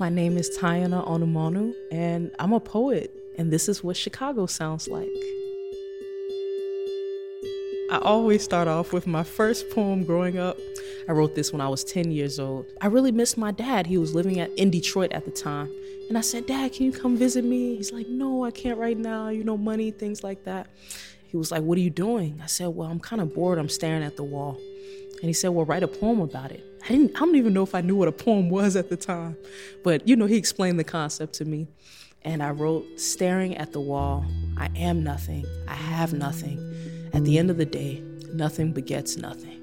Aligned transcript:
My 0.00 0.08
name 0.08 0.38
is 0.38 0.48
Tarnynon 0.58 1.06
Onumonu, 1.06 1.74
and 1.92 2.30
I'm 2.38 2.54
a 2.54 2.58
poet, 2.58 3.14
and 3.36 3.52
this 3.52 3.68
is 3.68 3.84
what 3.84 3.98
Chicago 3.98 4.46
sounds 4.46 4.88
like. 4.88 5.10
I 7.90 7.98
always 8.00 8.42
start 8.42 8.66
off 8.66 8.94
with 8.94 9.06
my 9.06 9.22
first 9.22 9.68
poem 9.68 10.04
growing 10.04 10.38
up. 10.38 10.56
I 11.06 11.12
wrote 11.12 11.34
this 11.34 11.52
when 11.52 11.60
I 11.60 11.68
was 11.68 11.84
10 11.84 12.12
years 12.12 12.40
old. 12.40 12.64
I 12.80 12.86
really 12.86 13.12
missed 13.12 13.36
my 13.36 13.50
dad. 13.50 13.86
He 13.86 13.98
was 13.98 14.14
living 14.14 14.40
at, 14.40 14.48
in 14.56 14.70
Detroit 14.70 15.12
at 15.12 15.26
the 15.26 15.30
time. 15.30 15.70
And 16.08 16.16
I 16.16 16.22
said, 16.22 16.46
Dad, 16.46 16.72
can 16.72 16.86
you 16.86 16.92
come 16.92 17.18
visit 17.18 17.44
me? 17.44 17.76
He's 17.76 17.92
like, 17.92 18.08
No, 18.08 18.42
I 18.42 18.52
can't 18.52 18.78
right 18.78 18.96
now. 18.96 19.28
You 19.28 19.44
know, 19.44 19.58
money, 19.58 19.90
things 19.90 20.24
like 20.24 20.44
that. 20.44 20.66
He 21.24 21.36
was 21.36 21.50
like, 21.50 21.62
What 21.62 21.76
are 21.76 21.82
you 21.82 21.90
doing? 21.90 22.40
I 22.42 22.46
said, 22.46 22.68
Well, 22.68 22.88
I'm 22.88 23.00
kind 23.00 23.20
of 23.20 23.34
bored. 23.34 23.58
I'm 23.58 23.68
staring 23.68 24.02
at 24.02 24.16
the 24.16 24.24
wall. 24.24 24.58
And 25.20 25.28
he 25.28 25.32
said, 25.32 25.48
Well, 25.48 25.66
write 25.66 25.82
a 25.82 25.88
poem 25.88 26.20
about 26.20 26.50
it. 26.50 26.64
I 26.84 26.88
didn't 26.88 27.16
I 27.16 27.20
don't 27.20 27.36
even 27.36 27.52
know 27.52 27.62
if 27.62 27.74
I 27.74 27.82
knew 27.82 27.96
what 27.96 28.08
a 28.08 28.12
poem 28.12 28.48
was 28.48 28.76
at 28.76 28.88
the 28.88 28.96
time. 28.96 29.36
But 29.84 30.08
you 30.08 30.16
know, 30.16 30.26
he 30.26 30.36
explained 30.36 30.78
the 30.78 30.84
concept 30.84 31.34
to 31.34 31.44
me. 31.44 31.68
And 32.22 32.42
I 32.42 32.50
wrote, 32.50 33.00
staring 33.00 33.56
at 33.56 33.72
the 33.72 33.80
wall, 33.80 34.26
I 34.58 34.68
am 34.76 35.02
nothing. 35.02 35.46
I 35.66 35.74
have 35.74 36.12
nothing. 36.12 36.58
At 37.14 37.24
the 37.24 37.38
end 37.38 37.50
of 37.50 37.56
the 37.56 37.64
day, 37.64 38.02
nothing 38.32 38.72
begets 38.72 39.16
nothing. 39.16 39.59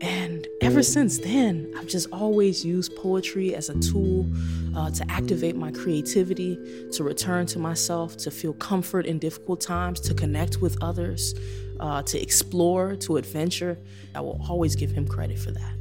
And 0.00 0.46
ever 0.60 0.82
since 0.82 1.18
then, 1.18 1.72
I've 1.76 1.86
just 1.86 2.08
always 2.12 2.64
used 2.64 2.94
poetry 2.96 3.54
as 3.54 3.70
a 3.70 3.78
tool 3.80 4.26
uh, 4.76 4.90
to 4.90 5.10
activate 5.10 5.56
my 5.56 5.70
creativity, 5.70 6.58
to 6.92 7.02
return 7.02 7.46
to 7.46 7.58
myself, 7.58 8.16
to 8.18 8.30
feel 8.30 8.52
comfort 8.54 9.06
in 9.06 9.18
difficult 9.18 9.60
times, 9.60 10.00
to 10.00 10.14
connect 10.14 10.60
with 10.60 10.76
others, 10.82 11.34
uh, 11.80 12.02
to 12.02 12.20
explore, 12.20 12.96
to 12.96 13.16
adventure. 13.16 13.78
I 14.14 14.20
will 14.20 14.40
always 14.48 14.76
give 14.76 14.90
him 14.90 15.08
credit 15.08 15.38
for 15.38 15.50
that. 15.52 15.75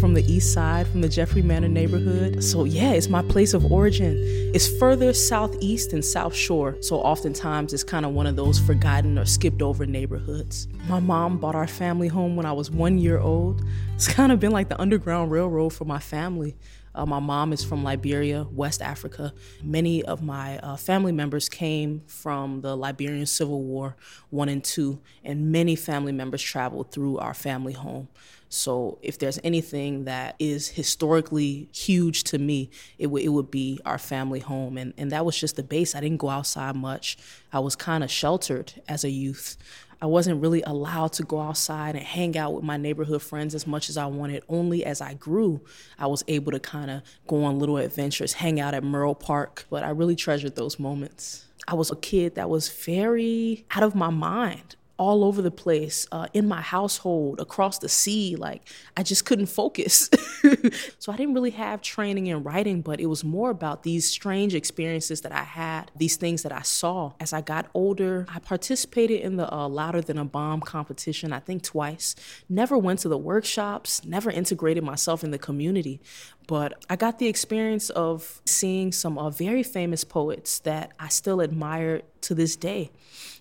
From 0.00 0.14
the 0.14 0.24
east 0.32 0.52
side, 0.52 0.86
from 0.86 1.00
the 1.00 1.08
Jeffery 1.08 1.42
Manor 1.42 1.66
neighborhood. 1.66 2.44
So, 2.44 2.62
yeah, 2.62 2.92
it's 2.92 3.08
my 3.08 3.22
place 3.22 3.52
of 3.52 3.70
origin. 3.72 4.14
It's 4.54 4.68
further 4.78 5.12
southeast 5.12 5.92
and 5.92 6.04
South 6.04 6.34
Shore. 6.34 6.76
So, 6.80 6.96
oftentimes 6.96 7.72
it's 7.72 7.82
kind 7.82 8.06
of 8.06 8.12
one 8.12 8.28
of 8.28 8.36
those 8.36 8.60
forgotten 8.60 9.18
or 9.18 9.24
skipped 9.24 9.60
over 9.60 9.86
neighborhoods. 9.86 10.68
My 10.88 11.00
mom 11.00 11.38
bought 11.38 11.56
our 11.56 11.66
family 11.66 12.06
home 12.06 12.36
when 12.36 12.46
I 12.46 12.52
was 12.52 12.70
one 12.70 12.98
year 12.98 13.18
old. 13.18 13.64
It's 13.96 14.06
kind 14.06 14.30
of 14.30 14.38
been 14.38 14.52
like 14.52 14.68
the 14.68 14.80
Underground 14.80 15.32
Railroad 15.32 15.70
for 15.70 15.84
my 15.84 15.98
family. 15.98 16.54
Uh, 16.98 17.06
my 17.06 17.20
mom 17.20 17.52
is 17.52 17.62
from 17.62 17.84
Liberia, 17.84 18.44
West 18.50 18.82
Africa. 18.82 19.32
Many 19.62 20.02
of 20.02 20.20
my 20.20 20.58
uh, 20.58 20.74
family 20.74 21.12
members 21.12 21.48
came 21.48 22.02
from 22.08 22.60
the 22.60 22.76
Liberian 22.76 23.24
Civil 23.24 23.62
War, 23.62 23.94
one 24.30 24.48
and 24.48 24.64
two, 24.64 24.98
and 25.22 25.52
many 25.52 25.76
family 25.76 26.10
members 26.10 26.42
traveled 26.42 26.90
through 26.90 27.18
our 27.18 27.34
family 27.34 27.72
home. 27.72 28.08
So 28.48 28.98
if 29.00 29.16
there's 29.16 29.38
anything 29.44 30.06
that 30.06 30.34
is 30.40 30.70
historically 30.70 31.68
huge 31.72 32.24
to 32.24 32.38
me, 32.38 32.70
it, 32.98 33.04
w- 33.04 33.24
it 33.24 33.28
would 33.28 33.50
be 33.50 33.78
our 33.84 33.98
family 33.98 34.40
home. 34.40 34.76
And, 34.76 34.92
and 34.98 35.12
that 35.12 35.24
was 35.24 35.38
just 35.38 35.54
the 35.54 35.62
base. 35.62 35.94
I 35.94 36.00
didn't 36.00 36.16
go 36.16 36.30
outside 36.30 36.74
much. 36.74 37.16
I 37.52 37.60
was 37.60 37.76
kind 37.76 38.02
of 38.02 38.10
sheltered 38.10 38.72
as 38.88 39.04
a 39.04 39.10
youth. 39.10 39.56
I 40.00 40.06
wasn't 40.06 40.40
really 40.40 40.62
allowed 40.62 41.12
to 41.14 41.24
go 41.24 41.40
outside 41.40 41.96
and 41.96 42.04
hang 42.04 42.38
out 42.38 42.54
with 42.54 42.62
my 42.62 42.76
neighborhood 42.76 43.20
friends 43.20 43.54
as 43.54 43.66
much 43.66 43.88
as 43.88 43.96
I 43.96 44.06
wanted. 44.06 44.44
Only 44.48 44.84
as 44.84 45.00
I 45.00 45.14
grew, 45.14 45.60
I 45.98 46.06
was 46.06 46.22
able 46.28 46.52
to 46.52 46.60
kind 46.60 46.90
of 46.90 47.02
go 47.26 47.42
on 47.44 47.58
little 47.58 47.78
adventures, 47.78 48.34
hang 48.34 48.60
out 48.60 48.74
at 48.74 48.84
Merle 48.84 49.16
Park. 49.16 49.66
But 49.70 49.82
I 49.82 49.90
really 49.90 50.14
treasured 50.14 50.54
those 50.54 50.78
moments. 50.78 51.46
I 51.66 51.74
was 51.74 51.90
a 51.90 51.96
kid 51.96 52.36
that 52.36 52.48
was 52.48 52.68
very 52.68 53.64
out 53.72 53.82
of 53.82 53.94
my 53.94 54.10
mind 54.10 54.76
all 54.98 55.24
over 55.24 55.40
the 55.40 55.50
place 55.50 56.06
uh, 56.12 56.26
in 56.34 56.46
my 56.46 56.60
household, 56.60 57.40
across 57.40 57.78
the 57.78 57.88
sea. 57.88 58.36
Like 58.36 58.68
I 58.96 59.02
just 59.02 59.24
couldn't 59.24 59.46
focus. 59.46 60.10
so 60.98 61.12
I 61.12 61.16
didn't 61.16 61.34
really 61.34 61.50
have 61.52 61.80
training 61.80 62.26
in 62.26 62.42
writing, 62.42 62.82
but 62.82 63.00
it 63.00 63.06
was 63.06 63.24
more 63.24 63.50
about 63.50 63.84
these 63.84 64.06
strange 64.08 64.54
experiences 64.54 65.20
that 65.22 65.32
I 65.32 65.44
had, 65.44 65.90
these 65.96 66.16
things 66.16 66.42
that 66.42 66.52
I 66.52 66.62
saw. 66.62 67.12
As 67.20 67.32
I 67.32 67.40
got 67.40 67.66
older, 67.74 68.26
I 68.28 68.40
participated 68.40 69.20
in 69.20 69.36
the 69.36 69.52
uh, 69.52 69.68
Louder 69.68 70.00
Than 70.00 70.18
a 70.18 70.24
Bomb 70.24 70.60
competition, 70.60 71.32
I 71.32 71.40
think 71.40 71.62
twice. 71.62 72.14
Never 72.48 72.76
went 72.76 72.98
to 73.00 73.08
the 73.08 73.18
workshops, 73.18 74.04
never 74.04 74.30
integrated 74.30 74.82
myself 74.82 75.22
in 75.22 75.30
the 75.30 75.38
community. 75.38 76.00
But 76.48 76.82
I 76.88 76.96
got 76.96 77.18
the 77.18 77.26
experience 77.26 77.90
of 77.90 78.40
seeing 78.46 78.90
some 78.90 79.18
uh, 79.18 79.30
very 79.30 79.62
famous 79.62 80.02
poets 80.02 80.58
that 80.60 80.92
I 80.98 81.08
still 81.08 81.42
admire 81.42 82.02
to 82.22 82.34
this 82.34 82.56
day 82.56 82.90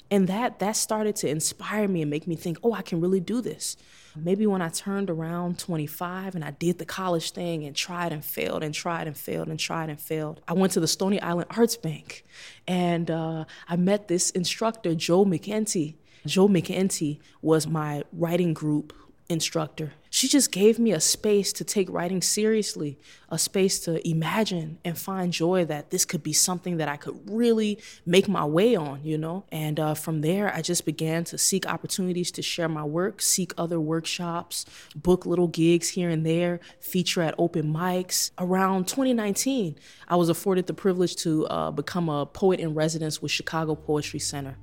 and 0.09 0.27
that 0.27 0.59
that 0.59 0.75
started 0.75 1.15
to 1.17 1.29
inspire 1.29 1.87
me 1.87 2.01
and 2.01 2.09
make 2.09 2.27
me 2.27 2.35
think 2.35 2.57
oh 2.63 2.73
i 2.73 2.81
can 2.81 3.01
really 3.01 3.19
do 3.19 3.41
this. 3.41 3.77
Maybe 4.15 4.47
when 4.47 4.61
i 4.61 4.69
turned 4.69 5.09
around 5.09 5.59
25 5.59 6.35
and 6.35 6.43
i 6.43 6.51
did 6.51 6.79
the 6.79 6.85
college 6.85 7.31
thing 7.31 7.63
and 7.65 7.75
tried 7.75 8.11
and 8.11 8.23
failed 8.23 8.63
and 8.63 8.73
tried 8.73 9.07
and 9.07 9.17
failed 9.17 9.47
and 9.47 9.59
tried 9.59 9.89
and 9.89 9.99
failed 9.99 10.41
i 10.47 10.53
went 10.53 10.73
to 10.73 10.79
the 10.79 10.87
stony 10.87 11.19
island 11.21 11.47
arts 11.55 11.77
bank. 11.77 12.23
And 12.67 13.11
uh, 13.11 13.45
i 13.67 13.75
met 13.75 14.07
this 14.07 14.31
instructor 14.31 14.95
joe 14.95 15.25
mcentee. 15.25 15.95
Joe 16.25 16.47
mcentee 16.47 17.19
was 17.41 17.67
my 17.67 18.03
writing 18.11 18.53
group 18.53 18.93
instructor. 19.29 19.93
She 20.17 20.27
just 20.27 20.51
gave 20.51 20.79
me 20.79 20.93
a 20.93 20.99
space 20.99 21.53
to 21.53 21.63
take 21.63 21.91
writing 21.91 22.23
seriously, 22.23 22.97
a 23.29 23.37
space 23.37 23.79
to 23.81 24.01
imagine 24.09 24.79
and 24.83 24.97
find 24.97 25.31
joy 25.31 25.63
that 25.65 25.91
this 25.91 26.05
could 26.05 26.23
be 26.23 26.33
something 26.33 26.77
that 26.77 26.89
I 26.89 26.97
could 26.97 27.19
really 27.29 27.77
make 28.03 28.27
my 28.27 28.43
way 28.43 28.75
on, 28.75 29.03
you 29.03 29.19
know? 29.19 29.45
And 29.51 29.79
uh, 29.79 29.93
from 29.93 30.21
there, 30.21 30.51
I 30.51 30.63
just 30.63 30.87
began 30.87 31.23
to 31.25 31.37
seek 31.37 31.67
opportunities 31.67 32.31
to 32.31 32.41
share 32.41 32.67
my 32.67 32.83
work, 32.83 33.21
seek 33.21 33.53
other 33.59 33.79
workshops, 33.79 34.65
book 34.95 35.27
little 35.27 35.49
gigs 35.49 35.89
here 35.89 36.09
and 36.09 36.25
there, 36.25 36.61
feature 36.79 37.21
at 37.21 37.35
open 37.37 37.71
mics. 37.71 38.31
Around 38.39 38.87
2019, 38.87 39.77
I 40.07 40.15
was 40.15 40.29
afforded 40.29 40.65
the 40.65 40.73
privilege 40.73 41.15
to 41.17 41.45
uh, 41.45 41.69
become 41.69 42.09
a 42.09 42.25
poet 42.25 42.59
in 42.59 42.73
residence 42.73 43.21
with 43.21 43.29
Chicago 43.29 43.75
Poetry 43.75 44.19
Center. 44.19 44.57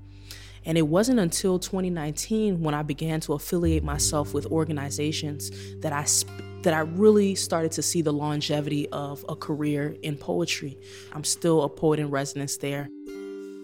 And 0.67 0.79
it 0.79 0.83
wasn't 0.89 1.21
until 1.21 1.59
2019 1.59 2.61
when 2.61 2.75
I 2.75 2.83
began 2.83 3.21
to 3.21 3.35
affiliate 3.35 3.85
myself 3.85 4.33
with 4.33 4.47
organizations 4.47 5.51
that 5.81 5.93
I 5.93 6.05
sp- 6.09 6.31
that 6.63 6.73
I 6.73 6.81
really 6.81 7.35
started 7.35 7.73
to 7.73 7.83
see 7.83 8.01
the 8.01 8.13
longevity 8.13 8.89
of 8.89 9.23
a 9.29 9.37
career 9.37 9.97
in 10.03 10.17
poetry. 10.17 10.79
I'm 11.13 11.25
still 11.25 11.63
a 11.63 11.69
poet 11.69 12.01
in 12.01 12.11
residence 12.11 12.57
there. 12.57 12.89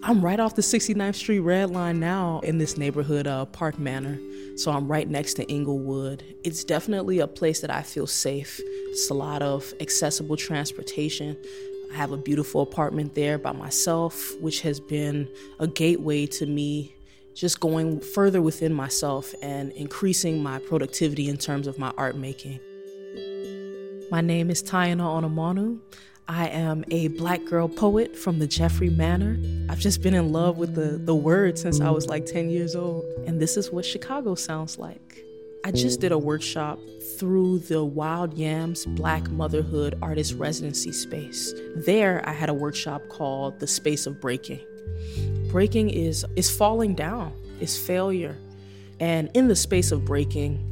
I'm 0.03 0.23
right 0.23 0.39
off 0.39 0.55
the 0.55 0.61
69th 0.61 1.15
Street 1.15 1.39
Red 1.39 1.69
Line 1.69 1.99
now 1.99 2.39
in 2.39 2.57
this 2.57 2.77
neighborhood, 2.77 3.27
uh, 3.27 3.45
Park 3.45 3.77
Manor. 3.77 4.19
So 4.55 4.71
I'm 4.71 4.87
right 4.87 5.07
next 5.07 5.35
to 5.35 5.51
Englewood. 5.51 6.23
It's 6.43 6.63
definitely 6.63 7.19
a 7.19 7.27
place 7.27 7.61
that 7.61 7.69
I 7.69 7.83
feel 7.83 8.07
safe. 8.07 8.59
It's 8.63 9.09
a 9.09 9.13
lot 9.13 9.41
of 9.41 9.73
accessible 9.79 10.37
transportation. 10.37 11.37
I 11.91 11.97
have 11.97 12.11
a 12.11 12.17
beautiful 12.17 12.61
apartment 12.61 13.15
there 13.15 13.37
by 13.37 13.51
myself, 13.51 14.33
which 14.39 14.61
has 14.61 14.79
been 14.79 15.27
a 15.59 15.67
gateway 15.67 16.25
to 16.27 16.45
me 16.45 16.95
just 17.33 17.59
going 17.59 17.99
further 17.99 18.41
within 18.41 18.73
myself 18.73 19.33
and 19.41 19.71
increasing 19.73 20.41
my 20.41 20.59
productivity 20.59 21.27
in 21.27 21.37
terms 21.37 21.67
of 21.67 21.77
my 21.77 21.91
art 21.97 22.15
making. 22.15 22.59
My 24.09 24.21
name 24.21 24.49
is 24.49 24.63
Tarnynon 24.63 24.99
Onumonu. 24.99 25.79
I 26.27 26.47
am 26.47 26.85
a 26.91 27.09
black 27.09 27.43
girl 27.45 27.67
poet 27.67 28.15
from 28.15 28.39
the 28.39 28.47
Jeffery 28.47 28.89
Manor. 28.89 29.37
I've 29.69 29.79
just 29.79 30.01
been 30.01 30.13
in 30.13 30.31
love 30.31 30.57
with 30.57 30.75
the, 30.75 30.97
the 30.97 31.15
word 31.15 31.57
since 31.59 31.81
I 31.81 31.89
was 31.89 32.07
like 32.07 32.25
10 32.25 32.49
years 32.49 32.75
old. 32.75 33.03
And 33.27 33.41
this 33.41 33.57
is 33.57 33.69
what 33.69 33.85
Chicago 33.85 34.35
sounds 34.35 34.77
like. 34.77 35.25
I 35.63 35.71
just 35.71 35.99
did 35.99 36.11
a 36.11 36.17
workshop 36.17 36.79
through 37.17 37.59
the 37.59 37.85
Wild 37.85 38.33
Yams 38.33 38.85
Black 38.85 39.29
Motherhood 39.29 39.97
Artist 40.01 40.33
Residency 40.33 40.91
Space. 40.91 41.53
There, 41.75 42.27
I 42.27 42.33
had 42.33 42.49
a 42.49 42.53
workshop 42.53 43.07
called 43.09 43.59
The 43.59 43.67
Space 43.67 44.07
of 44.07 44.19
Breaking. 44.19 44.59
Breaking 45.51 45.91
is, 45.91 46.25
is 46.35 46.49
falling 46.49 46.95
down, 46.95 47.33
is 47.59 47.77
failure. 47.77 48.37
And 48.99 49.29
in 49.35 49.47
the 49.47 49.55
space 49.55 49.91
of 49.91 50.03
breaking 50.03 50.67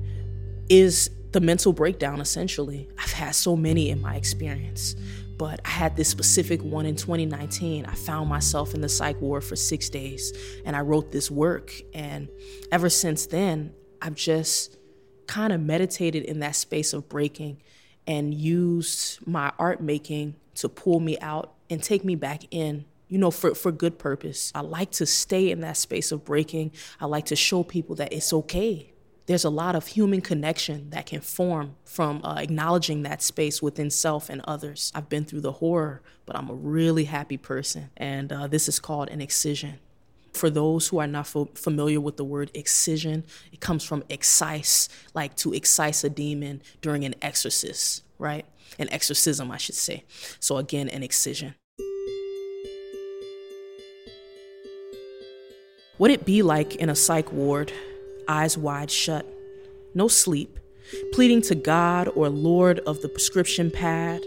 is 0.69 1.11
the 1.33 1.41
mental 1.41 1.71
breakdown, 1.71 2.19
essentially. 2.19 2.89
I've 2.97 3.11
had 3.11 3.35
so 3.35 3.55
many 3.55 3.91
in 3.91 4.01
my 4.01 4.15
experience, 4.15 4.95
but 5.37 5.61
I 5.65 5.69
had 5.69 5.95
this 5.95 6.09
specific 6.09 6.63
one 6.63 6.87
in 6.87 6.95
2019. 6.95 7.85
I 7.85 7.93
found 7.93 8.27
myself 8.27 8.73
in 8.73 8.81
the 8.81 8.89
psych 8.89 9.21
ward 9.21 9.43
for 9.43 9.55
six 9.55 9.87
days 9.87 10.33
and 10.65 10.75
I 10.75 10.81
wrote 10.81 11.11
this 11.11 11.29
work. 11.29 11.71
And 11.93 12.27
ever 12.71 12.89
since 12.89 13.27
then, 13.27 13.73
I've 14.01 14.15
just 14.15 14.78
kind 15.29 15.53
of 15.53 15.61
meditated 15.61 16.23
in 16.23 16.39
that 16.39 16.55
space 16.55 16.91
of 16.91 17.07
breaking 17.07 17.61
and 18.07 18.33
used 18.33 19.25
my 19.27 19.53
art 19.59 19.79
making 19.79 20.35
to 20.55 20.67
pull 20.67 20.99
me 20.99 21.19
out 21.19 21.53
and 21.69 21.83
take 21.83 22.03
me 22.03 22.15
back 22.15 22.41
in 22.49 22.83
you 23.07 23.19
know 23.19 23.29
for, 23.29 23.53
for 23.53 23.71
good 23.71 23.99
purpose. 23.99 24.51
I 24.55 24.61
like 24.61 24.89
to 24.93 25.05
stay 25.05 25.51
in 25.51 25.61
that 25.61 25.77
space 25.77 26.11
of 26.11 26.25
breaking. 26.25 26.71
I 26.99 27.05
like 27.05 27.25
to 27.25 27.35
show 27.35 27.61
people 27.61 27.95
that 27.97 28.11
it's 28.11 28.33
okay. 28.33 28.91
There's 29.27 29.43
a 29.43 29.51
lot 29.51 29.75
of 29.75 29.85
human 29.85 30.21
connection 30.21 30.89
that 30.89 31.05
can 31.05 31.21
form 31.21 31.75
from 31.85 32.21
uh, 32.23 32.37
acknowledging 32.39 33.03
that 33.03 33.21
space 33.21 33.61
within 33.61 33.91
self 33.91 34.31
and 34.31 34.41
others. 34.45 34.91
I've 34.95 35.09
been 35.09 35.25
through 35.25 35.41
the 35.41 35.53
horror 35.53 36.01
but 36.25 36.35
i'm 36.35 36.49
a 36.49 36.55
really 36.55 37.05
happy 37.05 37.37
person. 37.37 37.91
And 37.97 38.31
uh, 38.33 38.47
this 38.47 38.67
is 38.67 38.79
called 38.79 39.09
an 39.09 39.21
excision 39.21 39.79
For 40.33 40.49
those 40.49 40.87
who 40.87 40.99
are 40.99 41.07
not 41.07 41.27
familiar 41.27 41.99
with 41.99 42.17
the 42.17 42.23
word 42.23 42.51
excision, 42.53 43.23
it 43.51 43.59
comes 43.59 43.83
from 43.83 44.03
excise, 44.09 44.89
like 45.13 45.35
to 45.37 45.53
excise 45.53 46.03
a 46.03 46.09
demon 46.09 46.61
during 46.81 47.03
an 47.03 47.15
exorcist, 47.21 48.03
right? 48.17 48.45
An 48.77 48.89
exorcism, 48.91 49.51
I 49.51 49.57
should 49.57 49.75
say. 49.75 50.03
So, 50.39 50.57
again, 50.57 50.87
an 50.89 51.03
excision. 51.03 51.55
What 55.97 56.11
it 56.11 56.25
be 56.25 56.41
like 56.43 56.75
in 56.75 56.89
a 56.89 56.95
psych 56.95 57.33
ward, 57.33 57.73
eyes 58.27 58.57
wide 58.57 58.89
shut, 58.89 59.25
no 59.93 60.07
sleep, 60.07 60.57
pleading 61.11 61.41
to 61.43 61.55
God 61.55 62.07
or 62.15 62.29
Lord 62.29 62.79
of 62.79 63.01
the 63.01 63.09
prescription 63.09 63.69
pad 63.69 64.23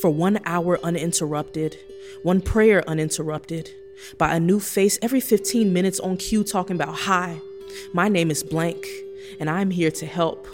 for 0.00 0.10
one 0.10 0.40
hour 0.44 0.78
uninterrupted, 0.84 1.76
one 2.22 2.40
prayer 2.40 2.86
uninterrupted, 2.86 3.70
by 4.18 4.34
a 4.34 4.40
new 4.40 4.60
face 4.60 4.98
every 5.02 5.20
15 5.20 5.72
minutes 5.72 6.00
on 6.00 6.16
cue 6.16 6.44
talking 6.44 6.76
about, 6.76 6.94
Hi, 6.94 7.40
my 7.92 8.08
name 8.08 8.30
is 8.30 8.42
blank, 8.42 8.86
and 9.40 9.48
I'm 9.50 9.70
here 9.70 9.90
to 9.92 10.06
help. 10.06 10.46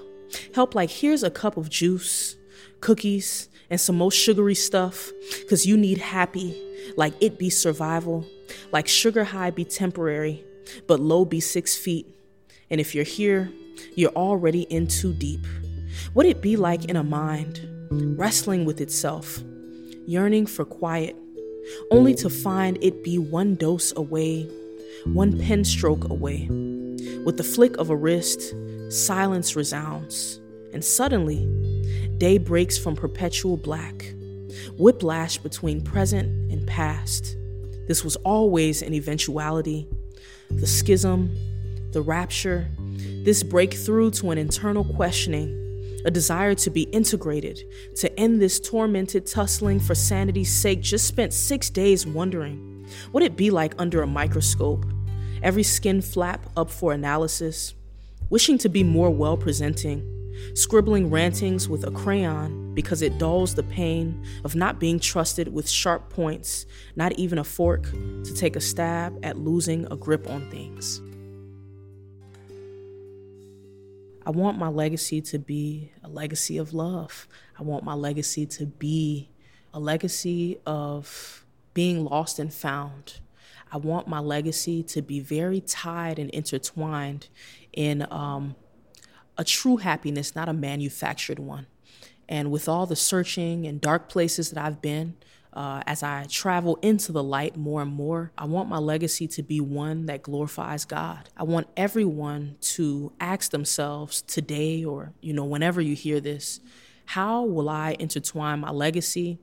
Help, 0.55 0.75
like, 0.75 0.91
here's 0.91 1.23
a 1.23 1.31
cup 1.31 1.57
of 1.57 1.69
juice, 1.69 2.37
cookies, 2.81 3.49
and 3.69 3.81
some 3.81 3.97
more 3.97 4.11
sugary 4.11 4.55
stuff, 4.55 5.11
because 5.41 5.67
you 5.67 5.77
need 5.77 5.99
happy, 5.99 6.61
like 6.97 7.15
it 7.21 7.39
be 7.39 7.51
survival, 7.51 8.27
like 8.73 8.89
sugar 8.89 9.25
high 9.25 9.51
be 9.51 9.65
temporary, 9.65 10.45
but 10.87 11.01
low 11.01 11.25
be 11.25 11.41
six 11.41 11.77
feet. 11.77 12.07
And 12.71 12.81
if 12.81 12.95
you're 12.95 13.05
here, 13.05 13.53
you're 13.95 14.11
already 14.11 14.63
in 14.63 14.87
too 14.87 15.13
deep. 15.13 15.47
What 16.13 16.27
it 16.27 16.41
be 16.41 16.57
like 16.57 16.87
in 16.87 16.97
a 16.97 17.05
mind, 17.05 17.61
wrestling 17.91 18.65
with 18.65 18.81
itself, 18.81 19.41
yearning 20.07 20.47
for 20.47 20.65
quiet, 20.65 21.17
only 21.91 22.15
to 22.15 22.31
find 22.31 22.79
it 22.83 23.03
be 23.03 23.19
one 23.19 23.55
dose 23.55 23.93
away, 23.97 24.49
one 25.05 25.39
pen 25.39 25.65
stroke 25.65 26.09
away. 26.09 26.47
With 27.25 27.37
the 27.37 27.45
flick 27.45 27.77
of 27.77 27.91
a 27.91 27.97
wrist, 27.97 28.55
silence 28.89 29.57
resounds, 29.57 30.41
and 30.73 30.85
suddenly, 30.85 31.47
day 32.19 32.39
breaks 32.39 32.79
from 32.79 32.97
perpetual 32.97 33.57
black, 33.57 34.15
whiplash 34.79 35.39
between 35.39 35.83
present 35.83 36.53
and 36.53 36.67
past. 36.67 37.37
This 37.89 38.05
was 38.05 38.17
always 38.17 38.83
an 38.83 38.95
eventuality. 38.95 39.89
The 40.51 40.67
schism, 40.67 41.37
the 41.93 42.03
rapture, 42.03 42.69
this 43.25 43.43
breakthrough 43.43 44.11
to 44.13 44.31
an 44.31 44.39
internal 44.39 44.85
questioning 44.85 45.60
a 46.05 46.11
desire 46.11 46.55
to 46.55 46.71
be 46.71 46.83
integrated, 46.83 47.63
to 47.97 48.19
end 48.19 48.41
this 48.41 48.61
tormented 48.61 49.27
tussling 49.27 49.81
for 49.81 49.95
sanity's 49.95 50.53
sake, 50.53 50.81
just 50.81 51.07
spent 51.07 51.33
six 51.33 51.71
days 51.71 52.07
wondering 52.07 52.87
what 53.13 53.23
it'd 53.23 53.37
be 53.37 53.51
like 53.51 53.75
under 53.79 54.03
a 54.03 54.07
microscope, 54.07 54.85
every 55.43 55.63
skin 55.63 56.01
flap 56.01 56.47
up 56.57 56.71
for 56.71 56.93
analysis, 56.93 57.75
wishing 58.31 58.59
to 58.59 58.69
be 58.69 58.83
more 58.83 59.11
well 59.11 59.37
presenting, 59.37 60.05
scribbling 60.55 61.11
rantings 61.11 61.69
with 61.69 61.85
a 61.87 61.91
crayon 61.91 62.75
because 62.75 63.03
it 63.03 63.19
dulls 63.19 63.55
the 63.55 63.63
pain 63.63 64.25
of 64.45 64.55
not 64.55 64.81
being 64.81 64.99
trusted 64.99 65.53
with 65.53 65.69
sharp 65.69 66.09
points, 66.11 66.67
not 66.97 67.13
even 67.19 67.39
a 67.39 67.45
fork 67.45 67.85
to 68.25 68.35
take 68.35 68.57
a 68.57 68.61
stab 68.61 69.19
at 69.23 69.37
losing 69.37 69.87
a 69.91 69.97
grip 69.97 70.29
on 70.29 70.51
things. 70.51 71.03
I 74.31 74.33
want 74.33 74.59
my 74.59 74.69
legacy 74.69 75.21
to 75.23 75.41
be 75.41 75.91
a 76.05 76.09
legacy 76.09 76.57
of 76.57 76.73
love. 76.73 77.27
I 77.59 77.65
want 77.65 77.83
my 77.83 77.95
legacy 77.95 78.47
to 78.47 78.65
be 78.65 79.29
a 79.75 79.81
legacy 79.81 80.61
of 80.65 81.45
being 81.75 82.05
lost 82.05 82.39
and 82.39 82.55
found. 82.55 83.19
I 83.73 83.79
want 83.79 84.07
my 84.07 84.21
legacy 84.21 84.85
to 84.85 85.03
be 85.03 85.19
very 85.19 85.61
tied 85.61 86.21
and 86.21 86.31
intertwined 86.31 87.27
in 87.73 88.07
um, 88.09 88.55
a 89.37 89.43
true 89.43 89.79
happiness, 89.79 90.37
not 90.37 90.49
a 90.49 90.53
manufactured 90.53 91.41
one. 91.41 91.67
And 92.29 92.53
with 92.53 92.69
all 92.69 92.87
the 92.87 92.95
searching 92.95 93.67
and 93.67 93.81
dark 93.81 94.09
places 94.09 94.51
that 94.51 94.65
I've 94.65 94.81
been, 94.81 95.17
uh, 95.53 95.83
as 95.87 96.03
I 96.03 96.27
travel 96.29 96.79
into 96.83 97.13
the 97.13 97.23
light 97.23 97.57
more 97.57 97.83
and 97.83 97.93
more, 97.93 98.33
I 98.39 98.45
want 98.45 98.69
my 98.69 98.79
legacy 98.79 99.27
to 99.29 99.43
be 99.43 99.61
one 99.61 100.07
that 100.07 100.23
glorifies 100.23 100.85
God. 100.85 101.29
I 101.37 101.43
want 101.43 101.67
everyone 101.77 102.57
to 102.61 103.13
ask 103.21 103.51
themselves 103.51 104.23
today 104.23 104.85
or, 104.85 105.13
you 105.21 105.33
know, 105.33 105.45
whenever 105.45 105.81
you 105.81 105.95
hear 105.95 106.21
this, 106.21 106.61
how 107.07 107.43
will 107.43 107.69
I 107.69 107.97
intertwine 107.99 108.61
my 108.61 108.71
legacy? 108.71 109.41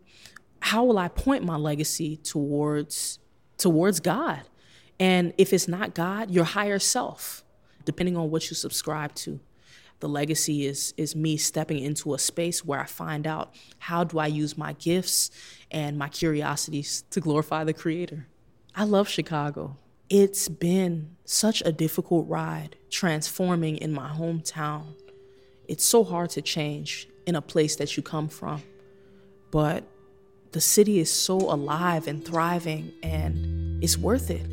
How 0.61 0.85
will 0.85 0.97
I 0.97 1.09
point 1.09 1.43
my 1.43 1.57
legacy 1.57 2.17
towards 2.17 3.19
towards 3.57 3.99
God? 3.99 4.41
And 4.99 5.33
if 5.37 5.51
it's 5.51 5.67
not 5.67 5.93
God, 5.93 6.31
your 6.31 6.45
higher 6.45 6.79
self, 6.79 7.43
depending 7.85 8.15
on 8.15 8.31
what 8.31 8.49
you 8.49 8.55
subscribe 8.55 9.13
to 9.15 9.39
the 9.99 10.09
legacy 10.09 10.65
is 10.65 10.93
is 10.97 11.15
me 11.15 11.37
stepping 11.37 11.79
into 11.79 12.13
a 12.13 12.19
space 12.19 12.63
where 12.63 12.79
I 12.79 12.85
find 12.85 13.25
out 13.25 13.53
how 13.79 14.03
do 14.03 14.19
I 14.19 14.27
use 14.27 14.57
my 14.57 14.73
gifts 14.73 15.31
and 15.71 15.97
my 15.97 16.09
curiosities 16.09 17.03
to 17.11 17.19
glorify 17.19 17.63
the 17.63 17.73
creator. 17.73 18.27
I 18.75 18.83
love 18.83 19.09
Chicago. 19.09 19.77
It's 20.09 20.47
been 20.47 21.15
such 21.25 21.61
a 21.65 21.71
difficult 21.71 22.29
ride 22.29 22.77
transforming 22.89 23.77
in 23.77 23.91
my 23.91 24.09
hometown. 24.09 24.93
It's 25.67 25.83
so 25.83 26.03
hard 26.03 26.29
to 26.31 26.41
change 26.41 27.09
in 27.25 27.35
a 27.35 27.41
place 27.41 27.75
that 27.77 27.97
you 27.97 28.03
come 28.03 28.29
from. 28.29 28.61
But 29.51 29.83
the 30.51 30.61
city 30.61 30.99
is 30.99 31.11
so 31.11 31.37
alive 31.37 32.07
and 32.07 32.23
thriving 32.23 32.93
and 33.03 33.83
it's 33.83 33.97
worth 33.97 34.29
it. 34.29 34.45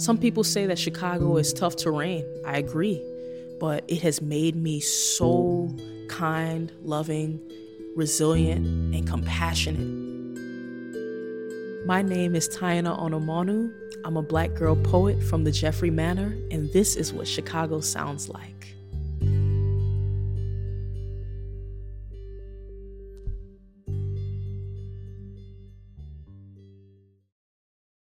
Some 0.00 0.18
people 0.18 0.42
say 0.42 0.66
that 0.66 0.78
Chicago 0.78 1.36
is 1.36 1.52
tough 1.52 1.76
terrain. 1.76 2.24
I 2.44 2.58
agree 2.58 3.00
but 3.58 3.84
it 3.88 4.02
has 4.02 4.20
made 4.20 4.56
me 4.56 4.80
so 4.80 5.74
kind, 6.08 6.70
loving, 6.82 7.40
resilient, 7.94 8.66
and 8.94 9.06
compassionate. 9.06 10.06
My 11.86 12.02
name 12.02 12.34
is 12.34 12.48
Tarnynon 12.48 12.98
Onumonu. 12.98 13.72
I'm 14.04 14.16
a 14.16 14.22
black 14.22 14.54
girl 14.54 14.76
poet 14.76 15.22
from 15.22 15.44
the 15.44 15.52
Jeffery 15.52 15.90
Manor, 15.90 16.36
and 16.50 16.72
this 16.72 16.96
is 16.96 17.12
what 17.12 17.26
Chicago 17.26 17.80
sounds 17.80 18.28
like. 18.28 18.75